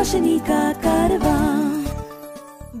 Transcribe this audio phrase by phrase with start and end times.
[0.00, 1.44] रोशनी का कारवां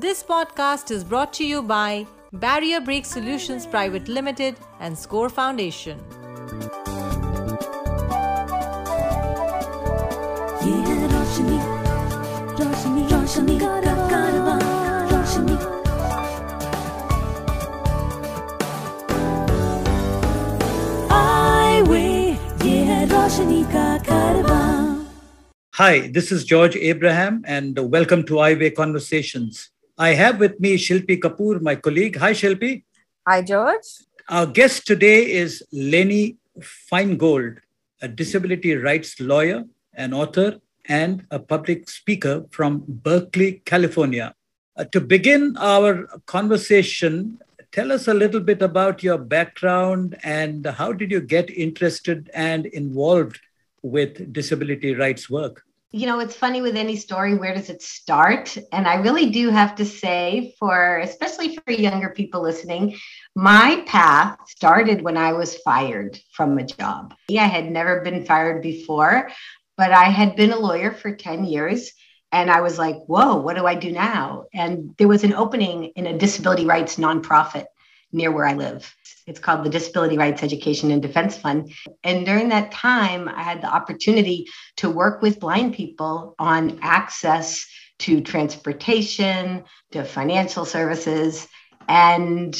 [0.04, 2.06] This podcast is brought to you by
[2.44, 5.98] Barrier Break Solutions Private Limited and Score Foundation.
[10.64, 11.58] ये है रोशनी
[12.60, 14.60] रोशनी रोशनी का कारवां
[15.12, 15.56] रोशनी
[21.18, 22.04] आई वे
[22.68, 24.19] ये है रोशनी का कारवां
[25.81, 29.71] Hi, this is George Abraham, and welcome to Eyeway Conversations.
[29.97, 32.17] I have with me Shilpi Kapoor, my colleague.
[32.17, 32.83] Hi, Shilpi.
[33.27, 33.87] Hi, George.
[34.29, 37.57] Our guest today is Lainey Feingold,
[37.99, 39.63] a disability rights lawyer,
[39.95, 44.35] an author, and a public speaker from Berkeley, California.
[44.77, 47.39] Uh, to begin our conversation,
[47.71, 52.67] tell us a little bit about your background and how did you get interested and
[52.67, 53.39] involved
[53.81, 55.63] with disability rights work?
[55.91, 58.57] You know it's funny with any story where does it start?
[58.71, 62.97] And i really do have to say for especially for younger people listening
[63.35, 67.13] my path started when i was fired from a job.
[67.29, 69.29] I had never been fired before
[69.77, 71.91] but i had been a lawyer for 10 years
[72.31, 74.45] and i was like whoa what do i do now?
[74.53, 77.65] And there was an opening in a disability rights nonprofit
[78.11, 78.93] near where I live.
[79.27, 81.71] It's called the Disability Rights Education and Defense Fund.
[82.03, 87.65] And during that time, I had the opportunity to work with blind people on access
[87.99, 91.47] to transportation, to financial services.
[91.87, 92.59] And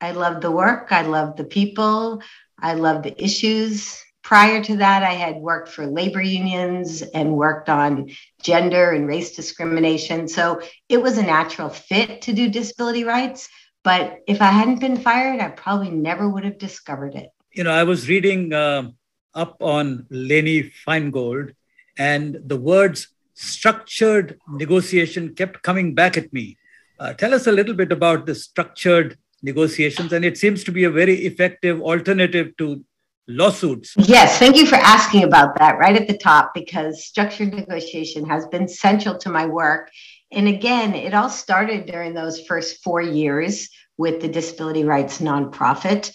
[0.00, 2.22] I loved the work, I loved the people,
[2.58, 4.02] I loved the issues.
[4.22, 8.10] Prior to that, I had worked for labor unions and worked on
[8.42, 10.28] gender and race discrimination.
[10.28, 13.48] So it was a natural fit to do disability rights.
[13.84, 17.30] But if I hadn't been fired, I probably never would have discovered it.
[17.52, 18.90] You know, I was reading uh,
[19.34, 21.54] up on Lainey Feingold,
[21.96, 26.58] and the words structured negotiation kept coming back at me.
[26.98, 30.84] Uh, tell us a little bit about the structured negotiations, and it seems to be
[30.84, 32.84] a very effective alternative to
[33.28, 33.94] lawsuits.
[33.96, 38.46] Yes, thank you for asking about that right at the top because structured negotiation has
[38.46, 39.90] been central to my work.
[40.30, 46.12] And again, it all started during those first four years with the Disability Rights Nonprofit.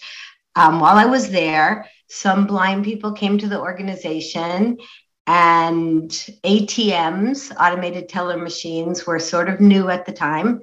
[0.56, 4.78] Um, while I was there, some blind people came to the organization,
[5.26, 10.60] and ATMs, automated teller machines, were sort of new at the time,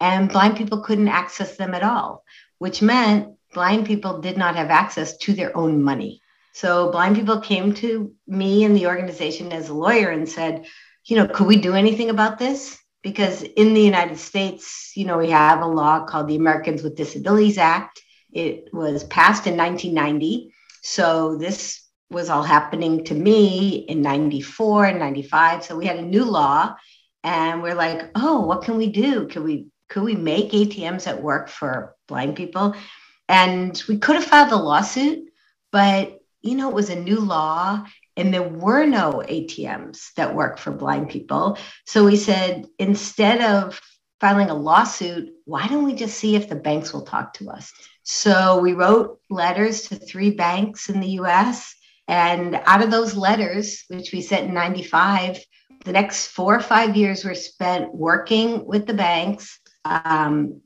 [0.00, 2.24] and blind people couldn't access them at all,
[2.58, 6.20] which meant blind people did not have access to their own money.
[6.52, 10.66] So blind people came to me and the organization as a lawyer and said,
[11.04, 12.79] you know, could we do anything about this?
[13.02, 16.96] Because in the United States, you know, we have a law called the Americans with
[16.96, 18.02] Disabilities Act.
[18.32, 20.52] It was passed in 1990.
[20.82, 25.64] So this was all happening to me in 94 and 95.
[25.64, 26.74] So we had a new law
[27.22, 29.26] and we're like, oh, what can we do?
[29.28, 32.76] Could we could we make ATMs that work for blind people?
[33.28, 35.30] And we could have filed a lawsuit,
[35.72, 37.84] but you know, it was a new law
[38.16, 41.58] and there were no ATMs that work for blind people.
[41.86, 43.80] So we said, instead of
[44.20, 47.72] filing a lawsuit, why don't we just see if the banks will talk to us?
[48.02, 51.74] So we wrote letters to three banks in the US.
[52.08, 55.38] And out of those letters, which we sent in 95,
[55.84, 59.58] the next four or five years were spent working with the banks.
[59.84, 60.60] Um,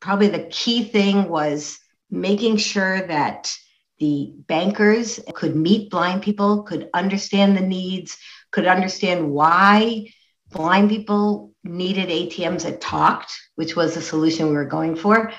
[0.00, 1.78] probably the key thing was
[2.10, 3.52] making sure that
[3.98, 8.18] the bankers could meet blind people, could understand the needs,
[8.50, 10.08] could understand why
[10.50, 15.32] blind people needed ATMs that talked, which was the solution we were going for.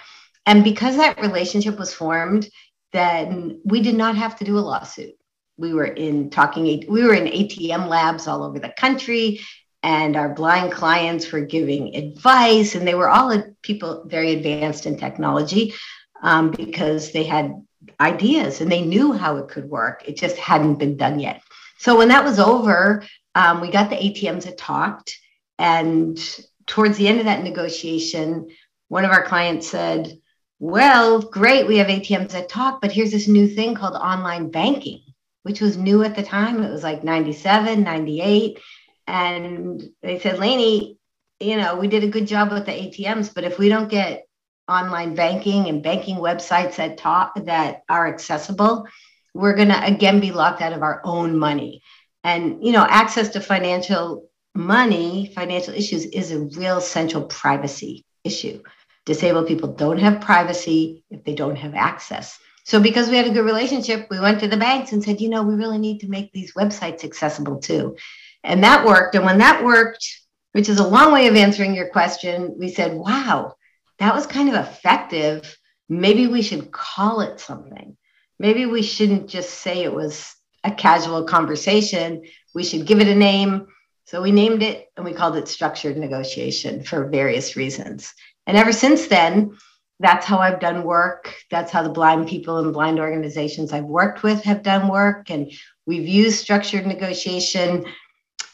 [0.46, 2.50] And because that relationship was formed,
[2.94, 5.14] then we did not have to do a lawsuit.
[5.58, 9.42] We were in talking, we were in ATM labs all over the country,
[9.84, 14.98] and our blind clients were giving advice, and they were all people very advanced in
[14.98, 15.74] technology
[16.22, 17.54] um, because they had
[18.00, 20.04] ideas and they knew how it could work.
[20.08, 21.42] It just hadn't been done yet.
[21.80, 23.04] So when that was over,
[23.36, 25.18] um, we got the ATMs that talked.
[25.60, 26.20] And
[26.66, 28.50] towards the end of that negotiation,
[28.90, 30.20] one of our clients said,
[30.60, 35.02] Well, great, we have ATMs that talk, but here's this new thing called online banking,
[35.44, 36.64] which was new at the time.
[36.64, 38.60] It was like 97, 98.
[39.08, 40.98] And they said, Lainey,
[41.40, 44.27] you know, we did a good job with the ATMs, but if we don't get
[44.68, 48.86] online banking and banking websites that talk that are accessible,
[49.34, 51.82] we're going to again be locked out of our own money.
[52.24, 58.62] And you know, access to financial money, financial issues is a real central privacy issue.
[59.06, 62.38] Disabled people don't have privacy if they don't have access.
[62.66, 65.30] So because we had a good relationship, we went to the banks and said, you
[65.30, 67.96] know, we really need to make these websites accessible too.
[68.44, 69.16] And that worked.
[69.16, 70.06] And when that worked,
[70.52, 73.54] which is a long way of answering your question, we said, wow,
[74.00, 75.58] that was kind of effective.
[75.90, 77.98] Maybe we should call it something.
[78.40, 82.24] Maybe we shouldn't just say it was a casual conversation.
[82.54, 83.68] We should give it a name.
[84.06, 88.14] So we named it and we called it structured negotiation for various reasons.
[88.46, 89.58] And ever since then,
[90.00, 91.34] that's how I've done work.
[91.50, 95.30] That's how the blind people and blind organizations I've worked with have done work.
[95.30, 95.52] And
[95.86, 97.86] we've used structured negotiation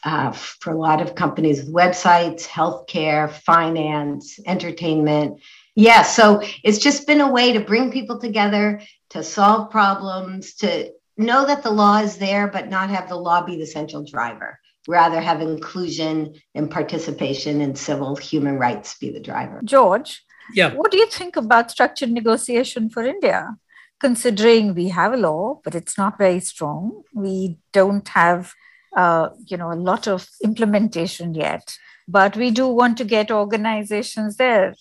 [0.04, 5.40] uh, for a lot of companies with websites, healthcare, finance, entertainment.
[5.74, 8.80] Yeah, so it's just been a way to bring people together,
[9.10, 13.44] to solve problems, to know that the law is there, but not have the law
[13.44, 14.58] be the central driver.
[14.86, 19.60] Rather, have inclusion and participation in civil human rights be the driver.
[19.64, 20.22] George,
[20.52, 20.74] Yeah.
[20.74, 23.56] what do you think about structured negotiation for India?
[23.98, 28.52] Considering we have a law, but it's not very strong, we don't have,
[28.96, 31.76] uh, you know, a lot of implementation yet.
[32.06, 34.74] But we do want to get organizations there.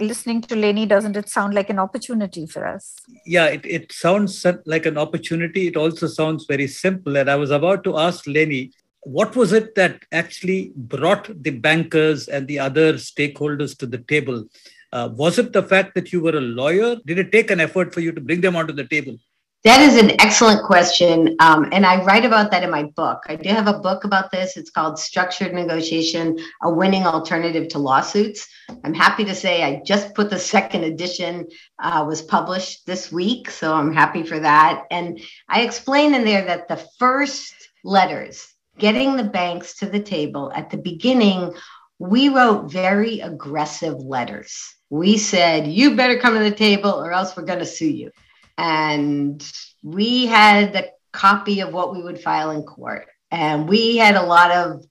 [0.00, 2.96] Listening to Lainey, doesn't it sound like an opportunity for us?
[3.26, 5.66] Yeah, it, it sounds like an opportunity.
[5.66, 7.18] It also sounds very simple.
[7.18, 8.72] And I was about to ask Lainey,
[9.02, 14.46] what was it that actually brought the bankers and the other stakeholders to the table?
[14.92, 16.96] Uh, was it the fact that you were a lawyer?
[17.06, 19.16] Did it take an effort for you to bring them onto the table?
[19.62, 21.36] That is an excellent question.
[21.38, 23.24] Um, and I write about that in my book.
[23.26, 24.56] I do have a book about this.
[24.56, 28.48] It's called Structured Negotiation A Winning Alternative to Lawsuits.
[28.84, 31.46] I'm happy to say I just put the second edition,
[31.78, 33.50] uh, was published this week.
[33.50, 34.84] So I'm happy for that.
[34.90, 37.52] And I explain in there that the first
[37.84, 38.48] letters,
[38.78, 41.52] getting the banks to the table at the beginning,
[41.98, 44.74] we wrote very aggressive letters.
[44.88, 48.10] We said, you better come to the table or else we're going to sue you
[48.60, 49.42] and
[49.82, 53.08] we had the copy of what we would file in court.
[53.30, 54.84] And we had a lot of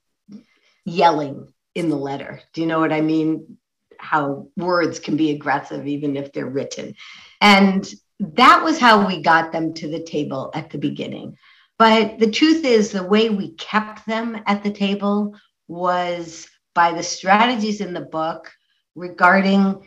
[0.84, 2.40] yelling in the letter.
[2.52, 3.58] Do you know what i mean?
[3.98, 6.96] How words can be aggressive even if they're written.
[7.40, 7.88] And
[8.18, 11.36] that was how we got them to the table at the beginning.
[11.78, 15.36] But the truth is the way we kept them at the table
[15.68, 18.50] was by the strategies in the book
[18.96, 19.86] regarding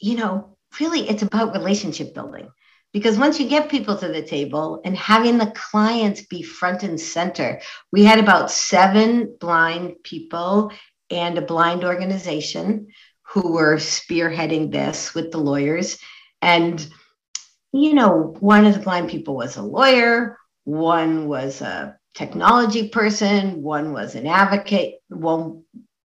[0.00, 2.48] you know really it's about relationship building
[2.96, 6.98] because once you get people to the table and having the clients be front and
[6.98, 7.60] center
[7.92, 10.72] we had about seven blind people
[11.10, 12.86] and a blind organization
[13.20, 15.98] who were spearheading this with the lawyers.
[16.40, 16.80] And
[17.70, 23.62] you know one of the blind people was a lawyer one was a technology person
[23.62, 25.64] one was an advocate one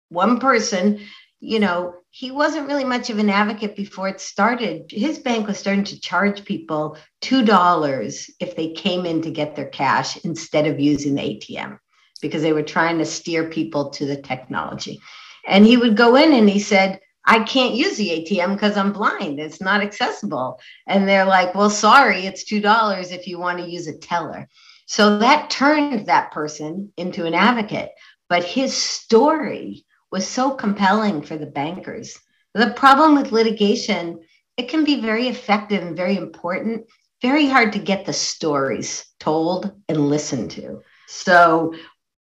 [0.08, 1.00] one person
[1.40, 4.90] you know he wasn't really much of an advocate before it started.
[4.90, 9.68] His bank was starting to charge people $2 if they came in to get their
[9.68, 11.78] cash instead of using the ATM
[12.20, 15.00] because they were trying to steer people to the technology.
[15.46, 18.92] And he would go in and he said, I can't use the ATM because I'm
[18.92, 19.38] blind.
[19.38, 20.58] It's not accessible.
[20.86, 24.48] And they're like, well, sorry, it's $2 if you want to use a teller.
[24.86, 27.90] So that turned that person into an advocate.
[28.28, 32.18] But his story was so compelling for the bankers.
[32.54, 34.20] The problem with litigation,
[34.56, 36.86] it can be very effective and very important,
[37.22, 40.82] very hard to get the stories told and listened to.
[41.06, 41.74] So,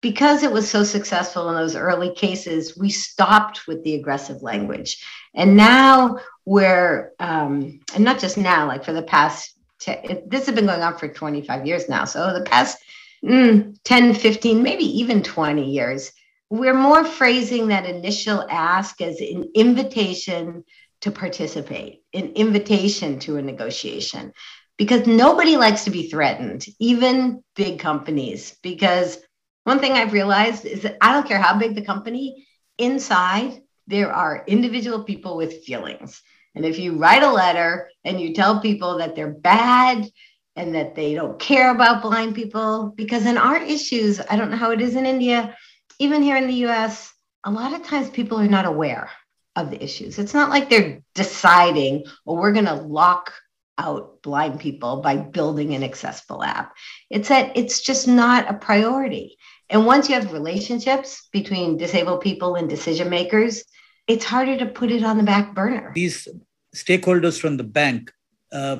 [0.01, 5.01] because it was so successful in those early cases, we stopped with the aggressive language.
[5.33, 10.55] And now we're, um, and not just now, like for the past, te- this has
[10.55, 12.03] been going on for 25 years now.
[12.03, 12.77] So, the past
[13.23, 16.11] mm, 10, 15, maybe even 20 years,
[16.53, 20.63] we're more phrasing that initial ask as an invitation
[21.01, 24.31] to participate, an invitation to a negotiation,
[24.77, 28.55] because nobody likes to be threatened, even big companies.
[28.61, 29.17] Because
[29.63, 32.45] one thing I've realized is that I don't care how big the company,
[32.77, 36.21] inside there are individual people with feelings.
[36.53, 40.07] And if you write a letter and you tell people that they're bad
[40.55, 44.57] and that they don't care about blind people, because in our issues, I don't know
[44.57, 45.57] how it is in India,
[45.99, 49.09] even here in the US, a lot of times people are not aware
[49.55, 50.17] of the issues.
[50.17, 53.33] It's not like they're deciding, well, we're going to lock
[53.77, 56.73] out blind people by building an accessible app.
[57.09, 59.37] It's that it's just not a priority.
[59.69, 63.63] And once you have relationships between disabled people and decision makers,
[64.07, 65.91] it's harder to put it on the back burner.
[65.95, 66.27] These
[66.75, 68.11] stakeholders from the bank,
[68.51, 68.77] uh,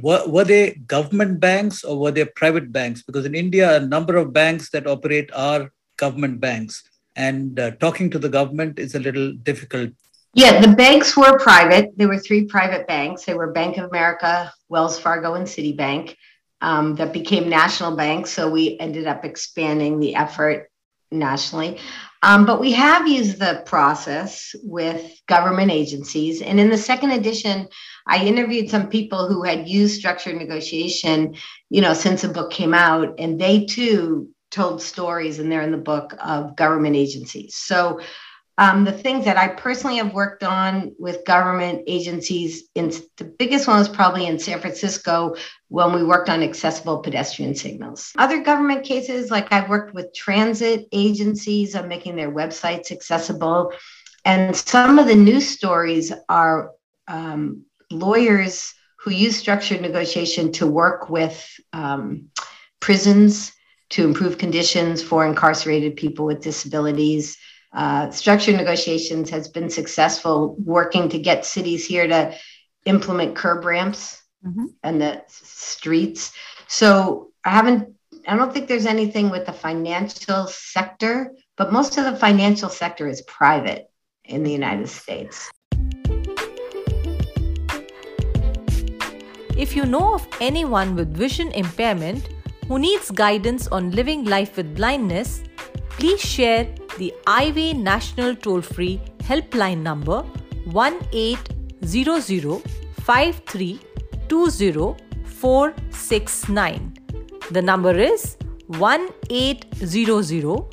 [0.00, 3.02] were, were they government banks or were they private banks?
[3.02, 6.82] Because in India, a number of banks that operate are government banks.
[7.16, 9.90] And uh, talking to the government is a little difficult.
[10.34, 11.90] Yeah, the banks were private.
[11.96, 13.24] There were three private banks.
[13.24, 16.16] They were Bank of America, Wells Fargo, and Citibank
[16.62, 18.30] um, that became national banks.
[18.30, 20.70] So we ended up expanding the effort
[21.10, 21.78] nationally.
[22.22, 26.40] Um, but we have used the process with government agencies.
[26.40, 27.68] And in the second edition,
[28.06, 31.34] I interviewed some people who had used structured negotiation,
[31.68, 35.72] you know, since the book came out, and they too told stories, and they're in
[35.72, 37.56] the book of government agencies.
[37.56, 38.00] So
[38.58, 43.66] um, the things that I personally have worked on with government agencies, in the biggest
[43.66, 45.34] one was probably in San Francisco
[45.68, 48.12] when we worked on accessible pedestrian signals.
[48.18, 53.72] Other government cases, like I've worked with transit agencies on making their websites accessible.
[54.26, 56.72] And some of the news stories are
[57.08, 62.28] um, lawyers who use structured negotiation to work with um,
[62.80, 63.52] prisons
[63.92, 67.36] to improve conditions for incarcerated people with disabilities.
[67.74, 72.34] Uh, structured negotiations has been successful working to get cities here to
[72.86, 74.64] implement curb ramps mm-hmm.
[74.82, 76.32] and the streets.
[76.68, 77.94] So I haven't,
[78.26, 83.06] I don't think there's anything with the financial sector, but most of the financial sector
[83.08, 83.90] is private
[84.24, 85.50] in the United States.
[89.54, 92.26] If you know of anyone with vision impairment
[92.72, 95.42] who needs guidance on living life with blindness,
[95.90, 96.64] please share
[96.96, 100.22] the Eyeway National Toll Free Helpline number
[100.64, 102.62] 1 800
[107.50, 108.38] The number is
[108.68, 110.64] 1 800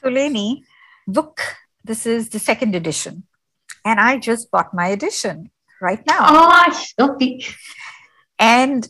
[0.00, 0.64] So, Lainey,
[1.06, 1.40] book,
[1.84, 3.22] this is the second edition.
[3.84, 6.26] And I just bought my edition right now.
[6.28, 7.44] Oh, okay.
[8.38, 8.88] And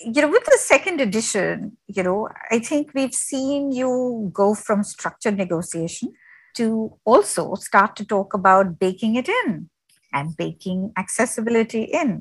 [0.00, 4.82] you know, with the second edition, you know, I think we've seen you go from
[4.82, 6.12] structured negotiation
[6.56, 9.70] to also start to talk about baking it in
[10.12, 12.20] and baking accessibility in.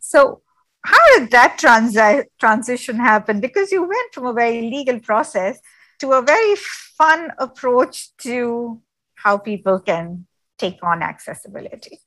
[0.00, 0.42] So,
[0.84, 3.40] how did that transi- transition happen?
[3.40, 5.58] Because you went from a very legal process
[6.00, 8.80] to a very fun approach to
[9.14, 10.26] how people can
[10.58, 11.98] take on accessibility.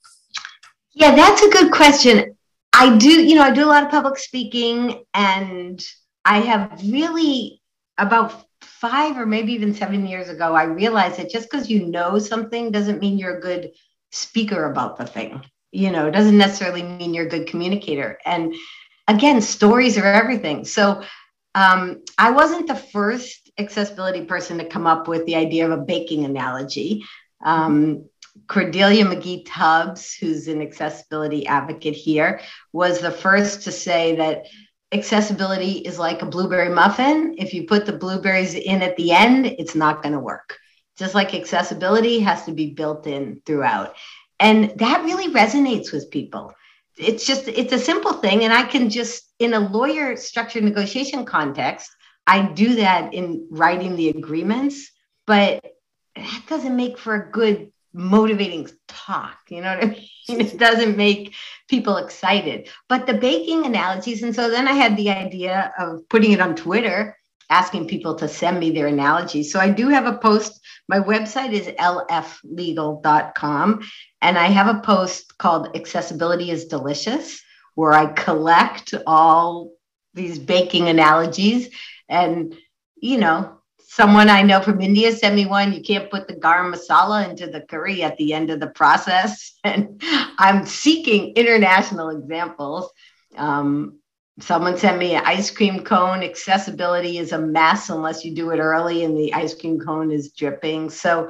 [0.94, 2.36] Yeah, that's a good question.
[2.74, 5.84] I do, you know, I do a lot of public speaking and
[6.26, 7.62] I have really
[7.98, 12.20] about five or maybe even seven years ago, I realized that just because you know
[12.20, 13.72] something doesn't mean you're a good
[14.12, 15.44] speaker about the thing.
[15.72, 18.20] You know, it doesn't necessarily mean you're a good communicator.
[18.26, 18.54] And
[19.08, 20.66] again, stories are everything.
[20.66, 21.04] So
[21.56, 25.84] um, I wasn't the first accessibility person to come up with the idea of a
[25.84, 27.04] baking analogy.
[27.44, 28.06] Um,
[28.48, 32.42] Cordelia McGee Tubbs, who's an accessibility advocate here,
[32.74, 34.46] was the first to say that
[34.92, 37.36] accessibility is like a blueberry muffin.
[37.38, 40.58] If you put the blueberries in at the end, it's not going to work.
[40.98, 43.96] Just like accessibility has to be built in throughout.
[44.40, 46.54] And that really resonates with people.
[46.98, 48.44] It's just, it's a simple thing.
[48.44, 51.92] And I can just, in a lawyer structured negotiation context,
[52.26, 54.92] I do that in writing the agreements,
[55.26, 55.64] but
[56.16, 59.38] that doesn't make for a good motivating talk.
[59.50, 60.06] You know what I mean?
[60.30, 61.36] It doesn't make
[61.70, 62.68] people excited.
[62.90, 66.54] But the baking analogies, and so then I had the idea of putting it on
[66.54, 67.18] Twitter,
[67.50, 69.54] asking people to send me their analogies.
[69.54, 70.60] So I do have a post.
[70.90, 73.90] My website is lflegal.com,
[74.22, 77.42] and I have a post called Accessibility is Delicious,
[77.76, 79.72] where I collect all
[80.14, 81.70] these baking analogies
[82.10, 82.54] and
[82.98, 83.57] you know
[83.88, 85.72] someone I know from India sent me one.
[85.72, 89.54] You can't put the garam masala into the curry at the end of the process.
[89.64, 90.02] And
[90.38, 92.92] I'm seeking international examples.
[93.36, 94.00] Um,
[94.40, 96.22] someone sent me an ice cream cone.
[96.22, 100.32] Accessibility is a mess unless you do it early and the ice cream cone is
[100.32, 100.90] dripping.
[100.90, 101.30] So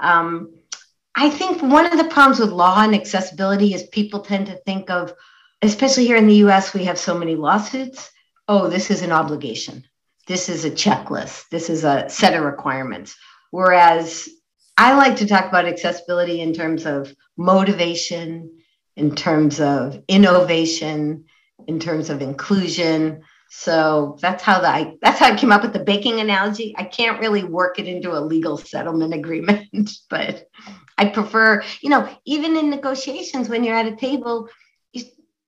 [0.00, 0.54] um,
[1.14, 4.90] I think one of the problems with law and accessibility is people tend to think
[4.90, 5.12] of,
[5.60, 8.10] especially here in the US, we have so many lawsuits.
[8.48, 9.84] Oh, this is an obligation
[10.26, 13.16] this is a checklist, this is a set of requirements.
[13.50, 14.28] Whereas
[14.76, 18.50] I like to talk about accessibility in terms of motivation,
[18.96, 21.24] in terms of innovation,
[21.66, 23.22] in terms of inclusion.
[23.48, 26.74] So that's how the, I that's how I came up with the baking analogy.
[26.76, 30.48] I can't really work it into a legal settlement agreement, but
[30.98, 34.48] I prefer, you know, even in negotiations when you're at a table,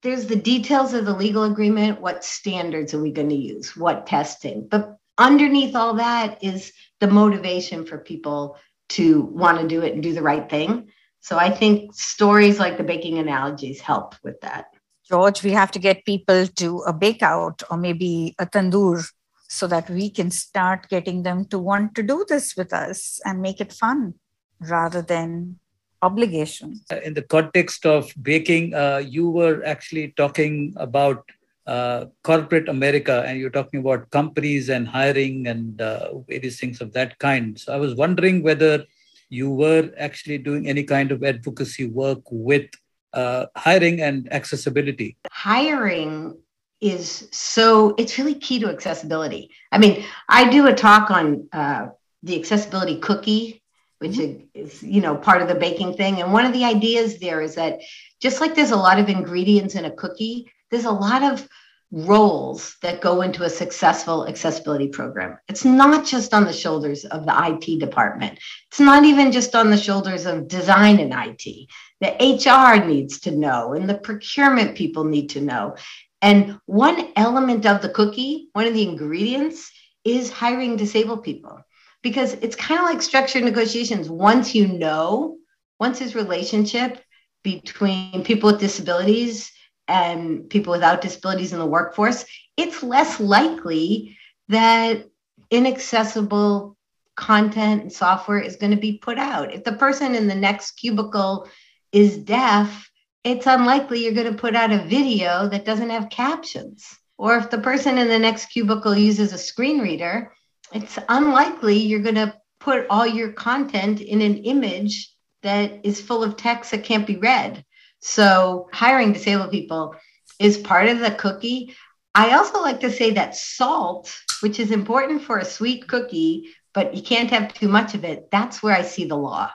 [0.02, 2.00] there's the details of the legal agreement.
[2.00, 3.76] What standards are we going to use?
[3.76, 4.68] What testing?
[4.68, 8.56] But underneath all that is the motivation for people
[8.90, 10.90] to want to do it and do the right thing.
[11.20, 14.66] So I think stories like the baking analogies help with that.
[15.08, 19.04] George, we have to get people to a bake out or maybe a tandoor
[19.48, 23.40] so that we can start getting them to want to do this with us and
[23.40, 24.14] make it fun
[24.60, 25.58] rather than
[26.02, 26.80] obligation.
[26.90, 31.24] Uh, in the context of baking, uh, you were actually talking about
[31.66, 36.92] uh, corporate America and you're talking about companies and hiring and uh, various things of
[36.94, 37.58] that kind.
[37.58, 38.84] So I was wondering whether
[39.28, 42.70] you were actually doing any kind of advocacy work with
[43.12, 45.16] uh, hiring and accessibility.
[45.30, 46.38] Hiring
[46.80, 49.50] is so, it's really key to accessibility.
[49.72, 51.88] I mean, I do a talk on uh,
[52.22, 53.62] the accessibility cookie
[53.98, 54.44] which mm-hmm.
[54.54, 57.54] is you know part of the baking thing and one of the ideas there is
[57.54, 57.80] that
[58.20, 61.48] just like there's a lot of ingredients in a cookie there's a lot of
[61.90, 65.38] roles that go into a successful accessibility program.
[65.48, 68.38] It's not just on the shoulders of the IT department.
[68.68, 71.68] It's not even just on the shoulders of design and IT.
[72.00, 75.76] The HR needs to know, and the procurement people need to know.
[76.20, 79.70] And one element of the cookie, one of the ingredients,
[80.04, 81.60] is hiring disabled people
[82.02, 84.08] because it's kind of like structured negotiations.
[84.08, 85.36] Once you know,
[85.80, 87.02] once his relationship
[87.42, 89.52] between people with disabilities
[89.86, 92.24] and people without disabilities in the workforce,
[92.56, 94.16] it's less likely
[94.48, 95.04] that
[95.50, 96.76] inaccessible
[97.16, 99.52] content and software is going to be put out.
[99.52, 101.48] If the person in the next cubicle
[101.90, 102.90] is deaf,
[103.24, 106.96] it's unlikely you're going to put out a video that doesn't have captions.
[107.16, 110.32] Or if the person in the next cubicle uses a screen reader,
[110.72, 116.22] it's unlikely you're going to put all your content in an image that is full
[116.22, 117.64] of text that can't be read.
[118.00, 119.94] So hiring disabled people
[120.38, 121.74] is part of the cookie.
[122.14, 126.94] I also like to say that salt, which is important for a sweet cookie, but
[126.94, 128.28] you can't have too much of it.
[128.30, 129.50] That's where I see the law.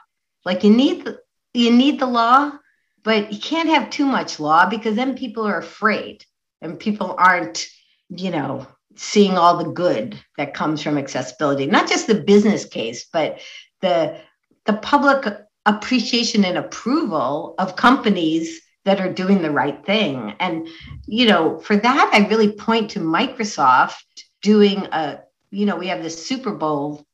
[0.46, 1.08] Like you need
[1.54, 2.52] you need the law,
[3.04, 6.26] but you can't have too much law because then people are afraid
[6.62, 7.68] and people aren't,
[8.10, 11.66] you know, seeing all the good that comes from accessibility.
[11.66, 13.40] Not just the business case, but
[13.82, 14.20] the
[14.66, 15.26] the public
[15.66, 20.34] appreciation and approval of companies that are doing the right thing.
[20.40, 20.68] And,
[21.06, 24.04] you know, for that, I really point to Microsoft
[24.42, 27.06] doing a, you know, we have this Super Bowl.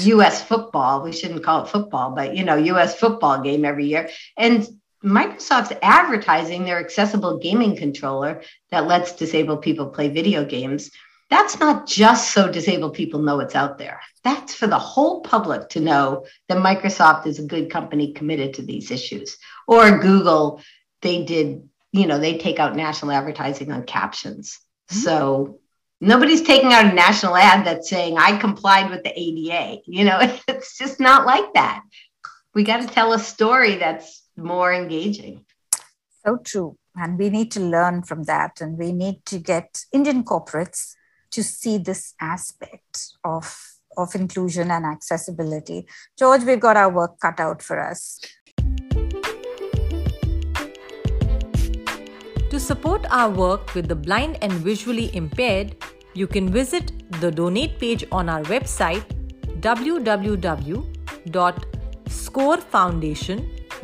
[0.00, 1.02] US football.
[1.02, 4.08] We shouldn't call it football, but, you know, US football game every year.
[4.36, 4.66] And
[5.04, 10.90] Microsoft's advertising their accessible gaming controller that lets disabled people play video games
[11.28, 14.00] that's not just so disabled people know it's out there.
[14.22, 18.62] That's for the whole public to know that Microsoft is a good company committed to
[18.62, 19.36] these issues.
[19.66, 20.62] Or Google,
[21.02, 24.58] they did, you know, they take out national advertising on captions.
[24.90, 24.98] Mm-hmm.
[25.00, 25.60] So
[26.00, 29.80] nobody's taking out a national ad that's saying, I complied with the ADA.
[29.86, 31.82] You know, it's just not like that.
[32.54, 35.44] We got to tell a story that's more engaging.
[36.24, 36.76] So true.
[36.94, 38.60] And we need to learn from that.
[38.60, 40.94] And we need to get Indian corporates
[41.30, 45.86] to see this aspect of, of inclusion and accessibility.
[46.18, 48.20] George, we've got our work cut out for us.
[52.50, 55.76] To support our work with the blind and visually impaired,
[56.14, 59.04] you can visit the donate page on our website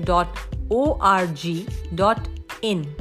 [0.00, 2.94] www.scorefoundation.org.in.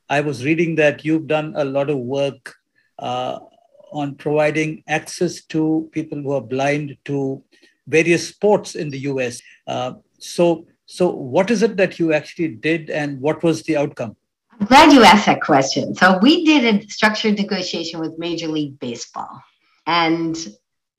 [0.09, 2.55] I was reading that you've done a lot of work
[2.99, 3.39] uh,
[3.91, 7.43] on providing access to people who are blind to
[7.87, 9.41] various sports in the US.
[9.65, 14.15] Uh, so, so what is it that you actually did, and what was the outcome?
[14.59, 15.93] I'm glad you asked that question.
[15.95, 19.41] So we did a structured negotiation with Major League Baseball,
[19.85, 20.35] and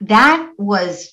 [0.00, 1.12] that was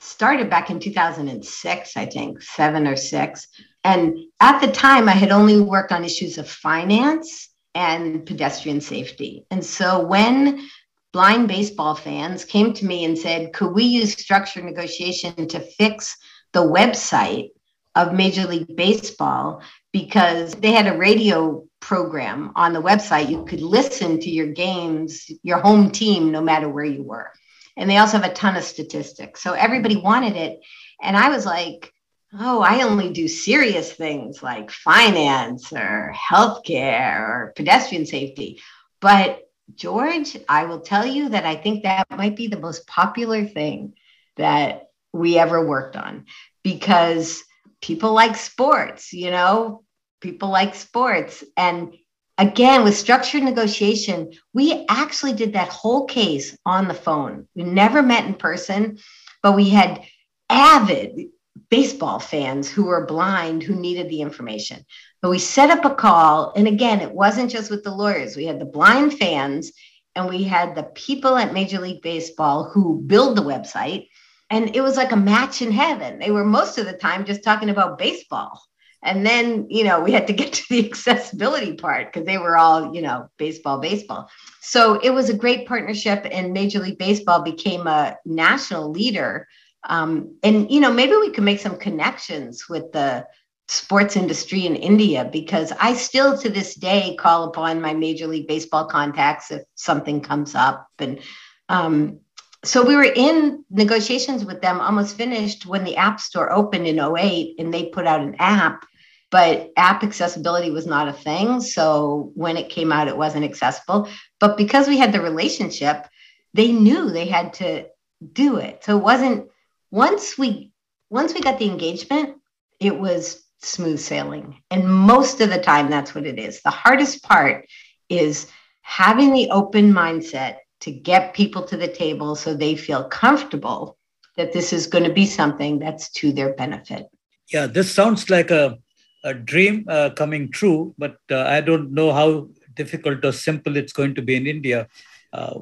[0.00, 3.48] started back in 2006, I think, seven or six.
[3.84, 9.46] And at the time, I had only worked on issues of finance and pedestrian safety.
[9.50, 10.66] And so when
[11.12, 16.16] blind baseball fans came to me and said, could we use structured negotiation to fix
[16.52, 17.50] the website
[17.94, 19.62] of Major League Baseball?
[19.92, 23.30] Because they had a radio program on the website.
[23.30, 27.32] You could listen to your games, your home team, no matter where you were.
[27.76, 29.42] And they also have a ton of statistics.
[29.42, 30.60] So everybody wanted it.
[31.02, 31.92] And I was like,
[32.38, 38.60] oh, I only do serious things like finance or healthcare or pedestrian safety.
[39.00, 39.42] But
[39.74, 43.94] George, I will tell you that I think that might be the most popular thing
[44.36, 46.26] that we ever worked on
[46.62, 47.42] because
[47.80, 49.84] people like sports, you know,
[50.20, 51.44] people like sports.
[51.56, 51.94] And
[52.38, 58.02] again with structured negotiation we actually did that whole case on the phone we never
[58.02, 58.96] met in person
[59.42, 60.02] but we had
[60.48, 61.28] avid
[61.68, 64.84] baseball fans who were blind who needed the information.
[65.22, 66.52] But we set up a call.
[66.56, 69.72] And again, it wasn't just with the lawyers, we had the blind fans
[70.16, 74.08] and we had the people at Major League Baseball who build the website.
[74.50, 76.18] And it was like a match in heaven.
[76.18, 78.60] They were most of the time just talking about baseball.
[79.02, 82.56] And then, you know, we had to get to the accessibility part because they were
[82.56, 84.28] all, you know, baseball, baseball.
[84.60, 89.48] So it was a great partnership, and Major League Baseball became a national leader.
[89.84, 93.26] Um, and, you know, maybe we could make some connections with the
[93.68, 98.48] sports industry in India because I still to this day call upon my Major League
[98.48, 100.88] Baseball contacts if something comes up.
[100.98, 101.20] And
[101.68, 102.18] um,
[102.64, 107.00] so we were in negotiations with them, almost finished when the App Store opened in
[107.00, 108.84] 08 and they put out an app
[109.30, 111.60] but app accessibility was not a thing.
[111.60, 114.08] So when it came out, it wasn't accessible.
[114.40, 116.06] But because we had the relationship,
[116.52, 117.86] they knew they had to
[118.32, 118.84] do it.
[118.84, 119.48] So it wasn't
[119.90, 120.72] once we
[121.10, 122.36] once we got the engagement,
[122.78, 124.62] it was smooth sailing.
[124.70, 126.62] And most of the time that's what it is.
[126.62, 127.66] The hardest part
[128.08, 128.46] is
[128.82, 133.96] having the open mindset to get people to the table so they feel comfortable
[134.36, 137.06] that this is going to be something that's to their benefit.
[137.52, 138.78] Yeah, this sounds like a
[139.24, 143.92] a dream uh, coming true, but uh, I don't know how difficult or simple it's
[143.92, 144.88] going to be in India.
[145.32, 145.60] Uh,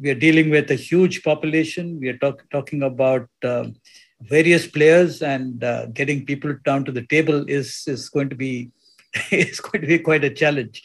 [0.00, 1.98] we are dealing with a huge population.
[2.00, 3.74] We are talk, talking about um,
[4.20, 8.70] various players, and uh, getting people down to the table is is going to be
[9.30, 10.82] is going to be quite a challenge.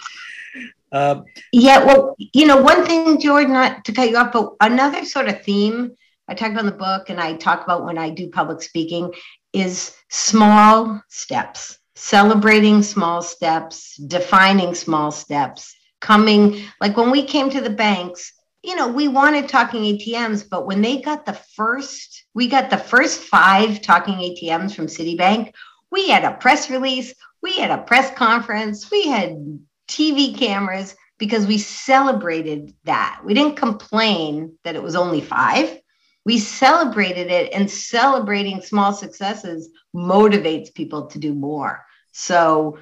[0.92, 1.22] Uh,
[1.52, 5.28] yeah, well, you know, one thing, George, not to cut you off, but another sort
[5.28, 5.92] of theme
[6.28, 9.14] I talk about in the book, and I talk about when I do public speaking,
[9.54, 17.60] is small steps celebrating small steps, defining small steps, coming like when we came to
[17.60, 22.48] the banks, you know, we wanted talking ATMs, but when they got the first, we
[22.48, 25.54] got the first five talking ATMs from Citibank,
[25.90, 31.48] we had a press release, we had a press conference, we had TV cameras because
[31.48, 33.22] we celebrated that.
[33.26, 35.80] We didn't complain that it was only five
[36.28, 42.78] we celebrated it and celebrating small successes motivates people to do more so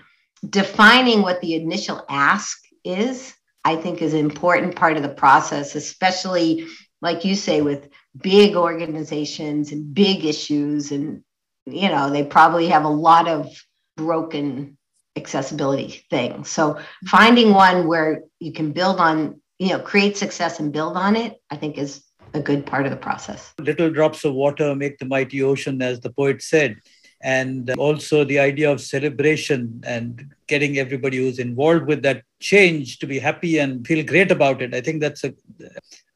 [0.49, 5.75] defining what the initial ask is i think is an important part of the process
[5.75, 6.65] especially
[7.03, 7.87] like you say with
[8.19, 11.23] big organizations and big issues and
[11.67, 13.47] you know they probably have a lot of
[13.95, 14.75] broken
[15.15, 16.43] accessibility thing.
[16.43, 21.15] so finding one where you can build on you know create success and build on
[21.15, 23.53] it i think is a good part of the process.
[23.59, 26.77] Little drops of water make the mighty ocean, as the poet said.
[27.21, 33.07] And also the idea of celebration and getting everybody who's involved with that change to
[33.07, 34.75] be happy and feel great about it.
[34.75, 35.33] I think that's a,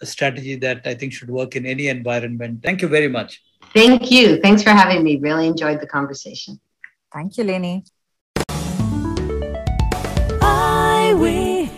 [0.01, 2.61] a strategy that I think should work in any environment.
[2.61, 3.41] Thank you very much.
[3.73, 4.39] Thank you.
[4.41, 5.17] Thanks for having me.
[5.17, 6.59] Really enjoyed the conversation.
[7.11, 7.43] Thank you,
[11.08, 11.70] Lenny.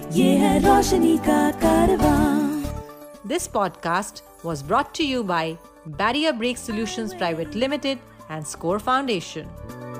[3.24, 9.46] This podcast was brought to you by Barrier Break Solutions Private Limited and Score Foundation.
[9.46, 9.99] Roshni